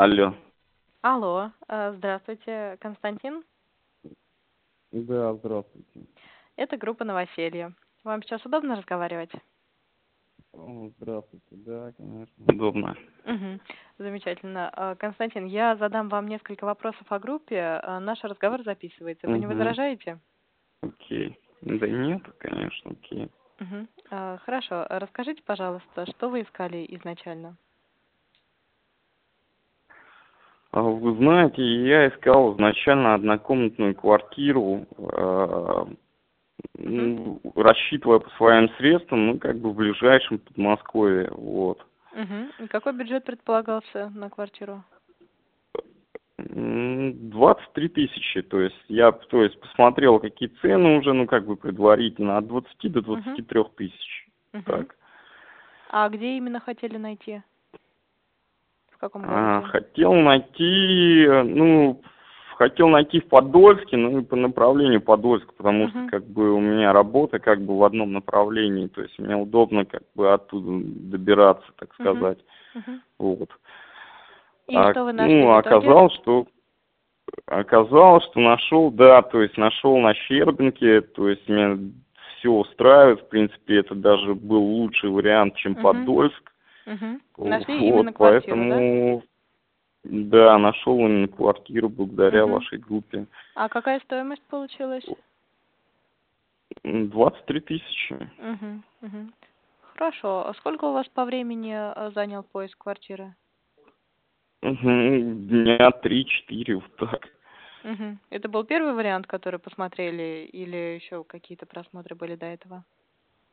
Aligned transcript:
Алло. 0.00 0.34
Алло, 1.02 1.52
э, 1.68 1.92
здравствуйте, 1.98 2.78
Константин. 2.80 3.44
Да, 4.92 5.34
здравствуйте. 5.34 6.06
Это 6.56 6.78
группа 6.78 7.04
«Новоселье». 7.04 7.74
Вам 8.02 8.22
сейчас 8.22 8.42
удобно 8.46 8.76
разговаривать? 8.76 9.30
О, 10.54 10.88
Здравствуйте, 10.96 11.44
да, 11.50 11.92
конечно. 11.98 12.44
Удобно. 12.46 12.96
Мгм. 13.26 13.60
Замечательно. 13.98 14.72
Э, 14.74 14.96
Константин, 14.98 15.44
я 15.44 15.76
задам 15.76 16.08
вам 16.08 16.28
несколько 16.28 16.64
вопросов 16.64 17.04
о 17.12 17.18
группе. 17.18 17.56
Э, 17.56 17.98
Наш 17.98 18.24
разговор 18.24 18.62
записывается. 18.62 19.26
Вы 19.26 19.38
не 19.38 19.44
Мгм. 19.44 19.58
возражаете? 19.58 20.18
Окей. 20.80 21.38
Да 21.60 21.86
нет, 21.86 22.22
конечно, 22.38 22.92
окей. 22.92 23.28
Э, 24.10 24.38
Хорошо. 24.46 24.86
Расскажите, 24.88 25.42
пожалуйста, 25.42 26.06
что 26.06 26.30
вы 26.30 26.40
искали 26.40 26.86
изначально? 26.88 27.58
А 29.90 30.59
Вы 30.72 31.16
знаете, 31.16 31.62
я 31.62 32.08
искал 32.08 32.54
изначально 32.54 33.14
однокомнатную 33.14 33.94
квартиру, 33.96 34.86
э, 34.98 35.86
ну, 36.78 37.40
рассчитывая 37.56 38.20
по 38.20 38.30
своим 38.30 38.68
средствам, 38.76 39.26
ну, 39.26 39.38
как 39.38 39.58
бы 39.58 39.70
в 39.70 39.74
ближайшем 39.74 40.38
Подмосковье, 40.38 41.28
вот. 41.32 41.84
Мгм. 42.12 42.52
И 42.60 42.66
какой 42.68 42.92
бюджет 42.92 43.24
предполагался 43.24 44.10
на 44.14 44.30
квартиру? 44.30 44.84
М, 46.38 47.30
23 47.30 47.88
тысячи, 47.88 48.42
то 48.42 48.60
есть 48.60 48.84
я, 48.88 49.10
то 49.10 49.42
есть 49.42 49.58
посмотрел, 49.60 50.20
какие 50.20 50.48
цены 50.60 50.98
уже, 50.98 51.12
ну, 51.12 51.26
как 51.26 51.46
бы 51.46 51.56
предварительно, 51.56 52.38
от 52.38 52.46
20 52.46 52.88
до 52.88 53.02
23 53.02 53.64
тысяч, 53.76 54.28
Мгм. 54.52 54.62
так. 54.64 54.96
А 55.90 56.08
где 56.08 56.36
именно 56.36 56.60
хотели 56.60 56.96
найти? 56.96 57.42
Каком 59.00 59.24
А, 59.24 59.60
городе? 59.60 59.72
хотел 59.72 60.12
найти, 60.12 61.24
э, 61.24 61.42
ну, 61.42 62.02
хотел 62.56 62.88
найти 62.88 63.20
в 63.20 63.28
Подольске, 63.28 63.96
ну 63.96 64.18
и 64.18 64.22
по 64.22 64.36
направлению 64.36 65.00
Подольск, 65.00 65.50
потому 65.54 65.88
что 65.88 65.98
Мгм. 65.98 66.08
как 66.10 66.26
бы 66.26 66.52
у 66.52 66.60
меня 66.60 66.92
работа 66.92 67.38
как 67.38 67.62
бы 67.62 67.78
в 67.78 67.84
одном 67.84 68.12
направлении, 68.12 68.88
то 68.88 69.00
есть 69.00 69.18
мне 69.18 69.34
удобно 69.34 69.86
как 69.86 70.02
бы 70.14 70.30
оттуда 70.30 70.84
добираться, 70.84 71.66
так 71.78 71.94
сказать, 71.94 72.38
Мгм. 72.74 73.00
вот. 73.18 73.48
И 74.66 74.76
А, 74.76 74.90
что 74.90 75.04
вы 75.04 75.14
нашли 75.14 75.34
ну, 75.34 75.56
в 75.56 75.60
итоге? 75.62 75.76
оказалось, 75.76 76.14
что 76.16 76.46
оказалось, 77.46 78.24
что 78.24 78.40
нашел, 78.40 78.90
да, 78.90 79.22
то 79.22 79.40
есть 79.40 79.56
нашел 79.56 79.96
на 79.96 80.12
Щербинке, 80.12 81.00
то 81.00 81.26
есть 81.26 81.48
меня 81.48 81.78
все 82.38 82.50
устраивает, 82.50 83.22
в 83.22 83.28
принципе, 83.30 83.78
это 83.78 83.94
даже 83.94 84.34
был 84.34 84.62
лучший 84.62 85.08
вариант, 85.08 85.56
чем 85.56 85.72
Мгм. 85.72 85.80
Подольск. 85.80 86.49
Вот, 87.36 87.48
Нашли 87.48 87.88
именно 87.88 88.12
квартиру, 88.12 88.56
да? 88.56 88.76
поэтому, 88.76 89.22
да, 90.04 90.58
нашел 90.58 90.98
именно 90.98 91.28
квартиру 91.28 91.88
благодаря 91.88 92.44
Мгм. 92.44 92.54
вашей 92.54 92.78
группе. 92.78 93.26
А 93.54 93.68
какая 93.68 94.00
стоимость 94.00 94.42
получилась? 94.42 95.04
М, 96.84 97.08
23 97.10 97.60
тысячи. 97.60 98.14
Мгм. 98.38 98.82
Мгм. 99.00 99.32
Хорошо. 99.94 100.46
А 100.48 100.54
сколько 100.54 100.86
у 100.86 100.92
вас 100.92 101.08
по 101.08 101.24
времени 101.24 101.74
э, 101.74 102.10
занял 102.12 102.42
поиск 102.42 102.78
квартиры? 102.78 103.34
Мгм, 104.62 105.46
Дня 105.48 105.90
три-четыре, 105.90 106.76
вот 106.76 106.96
так. 106.96 107.28
Мгм. 107.84 108.18
Это 108.30 108.48
был 108.48 108.64
первый 108.64 108.94
вариант, 108.94 109.26
который 109.26 109.58
посмотрели, 109.58 110.48
или 110.52 110.76
еще 111.00 111.24
какие-то 111.24 111.66
просмотры 111.66 112.14
были 112.14 112.34
до 112.34 112.46
этого? 112.46 112.84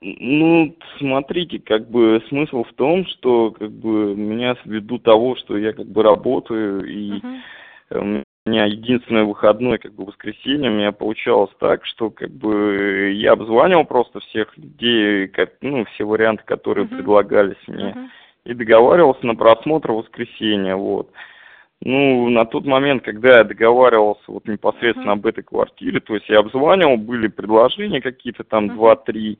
Ну, 0.02 0.76
смотрите, 1.00 1.60
как 1.60 1.90
бы 1.90 2.22
смысл 2.30 2.64
в 2.64 2.74
том, 2.74 3.06
что 3.08 3.52
как 3.52 3.72
бы 3.72 4.16
меня 4.16 4.56
ввиду 4.64 5.00
того, 5.00 5.36
что 5.38 5.58
я 5.58 5.74
как 5.74 5.88
бы 5.88 6.04
работаю 6.04 6.86
и 6.86 7.20
э, 7.90 8.00
у 8.00 8.50
меня 8.50 8.66
единственное 8.66 9.24
выходное 9.24 9.80
как 9.80 9.94
бы 9.96 10.06
воскресенье, 10.06 10.70
у 10.70 10.74
меня 10.74 10.92
получалось 10.92 11.50
так, 11.60 11.84
что 11.88 12.12
как 12.12 12.30
бы 12.30 13.12
я 13.16 13.32
обзванивал 13.32 13.86
просто 13.86 14.20
всех 14.20 14.56
людей, 14.56 15.28
как, 15.30 15.54
ну, 15.62 15.84
все 15.86 16.04
варианты, 16.04 16.44
которые 16.46 16.86
Мгм. 16.86 16.96
предлагались 16.96 17.68
мне, 17.68 17.96
Мгм. 17.96 18.12
и 18.46 18.54
договаривался 18.54 19.26
на 19.26 19.36
просмотр 19.36 19.92
в 19.94 19.98
воскресенье, 19.98 20.76
вот. 20.76 21.10
Ну, 21.82 22.30
на 22.30 22.46
тот 22.46 22.66
момент, 22.66 23.04
когда 23.04 23.40
я 23.40 23.44
договаривался 23.44 24.24
вот 24.28 24.48
непосредственно 24.48 25.14
Мгм. 25.14 25.20
об 25.20 25.26
этой 25.26 25.44
квартире, 25.44 26.00
то 26.00 26.14
есть 26.14 26.30
я 26.30 26.40
обзванивал, 26.40 26.98
были 26.98 27.28
предложения 27.28 28.00
какие-то 28.00 28.44
там 28.44 28.70
два-три, 28.70 29.40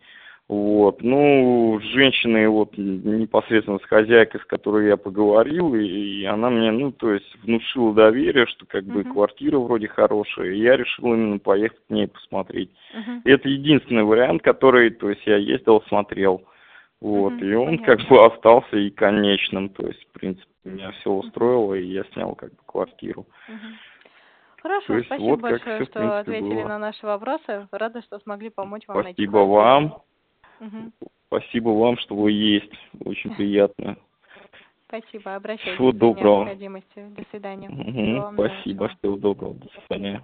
вот, 0.50 1.02
ну, 1.02 1.78
с 1.82 1.84
женщиной 1.84 2.48
вот 2.48 2.78
непосредственно 2.78 3.80
с 3.80 3.84
хозяйкой, 3.84 4.40
с 4.40 4.46
которой 4.46 4.88
я 4.88 4.96
поговорил, 4.96 5.76
и, 5.76 5.84
и 5.86 6.24
она 6.24 6.50
мне, 6.50 6.72
ну, 6.72 6.94
то 6.94 7.12
есть 7.12 7.36
внушила 7.44 7.94
доверие, 7.94 8.46
что 8.46 8.66
как 8.66 8.86
бы 8.86 9.02
Мгм. 9.02 9.14
квартира 9.14 9.60
вроде 9.60 9.90
хорошая, 9.90 10.52
и 10.52 10.60
я 10.62 10.78
решил 10.78 11.14
именно 11.14 11.40
поехать 11.40 11.80
к 11.86 11.90
ней 11.90 12.08
посмотреть. 12.08 12.72
И 13.26 13.30
это 13.30 13.50
единственный 13.50 14.04
вариант, 14.04 14.42
который, 14.42 14.90
то 14.90 15.10
есть 15.10 15.26
я 15.26 15.36
ездил, 15.36 15.82
смотрел, 15.90 16.44
вот, 17.02 17.34
Мгм. 17.34 17.44
и 17.44 17.54
он 17.54 17.78
Понятно. 17.80 17.98
как 17.98 18.08
бы 18.08 18.26
остался 18.26 18.78
и 18.78 18.90
конечным, 18.90 19.68
то 19.68 19.86
есть, 19.86 20.02
в 20.08 20.12
принципе, 20.14 20.48
меня 20.64 20.92
все 20.92 21.12
устроило, 21.12 21.74
и 21.74 21.88
я 21.88 22.06
снял 22.14 22.36
как 22.36 22.52
бы 22.52 22.60
квартиру. 22.66 23.26
То 23.46 23.54
Хорошо, 24.62 24.94
есть 24.96 25.08
спасибо 25.08 25.30
вот 25.30 25.40
большое, 25.42 25.60
все, 25.60 25.86
что 25.86 26.00
принципе, 26.00 26.20
ответили 26.20 26.62
было. 26.62 26.68
на 26.70 26.80
наши 26.80 27.06
вопросы. 27.06 27.68
Рада, 27.72 28.02
что 28.02 28.20
смогли 28.20 28.50
помочь 28.50 28.84
вам 28.88 29.04
найти 29.04 29.14
Спасибо 29.14 29.32
квартиру. 29.32 29.54
вам, 29.54 30.07
Мгм. 30.60 30.92
спасибо 31.28 31.70
вам, 31.70 31.98
что 31.98 32.16
вы 32.16 32.32
есть, 32.32 32.72
очень 33.06 33.32
приятно. 33.32 33.98
Спасибо, 34.88 35.36
обращайтесь 35.36 35.76
Всего 35.76 35.92
доброго. 35.92 36.46
До 36.46 37.24
свидания. 37.30 37.70
Всего 37.70 38.32
Спасибо, 38.34 38.88
всего 38.88 39.18
доброго, 39.18 39.54
до 39.56 39.70
свидания. 39.88 40.24